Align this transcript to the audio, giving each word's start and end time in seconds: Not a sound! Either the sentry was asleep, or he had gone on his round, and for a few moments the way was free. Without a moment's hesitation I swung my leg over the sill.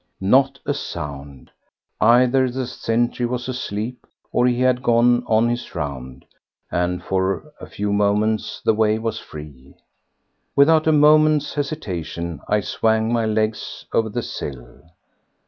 Not 0.19 0.57
a 0.65 0.73
sound! 0.73 1.51
Either 1.99 2.49
the 2.49 2.65
sentry 2.65 3.27
was 3.27 3.47
asleep, 3.47 4.07
or 4.31 4.47
he 4.47 4.59
had 4.61 4.81
gone 4.81 5.23
on 5.27 5.47
his 5.47 5.75
round, 5.75 6.25
and 6.71 7.03
for 7.03 7.53
a 7.61 7.67
few 7.67 7.93
moments 7.93 8.63
the 8.65 8.73
way 8.73 8.97
was 8.97 9.19
free. 9.19 9.75
Without 10.55 10.87
a 10.87 10.91
moment's 10.91 11.53
hesitation 11.53 12.41
I 12.47 12.61
swung 12.61 13.13
my 13.13 13.27
leg 13.27 13.55
over 13.93 14.09
the 14.09 14.23
sill. 14.23 14.81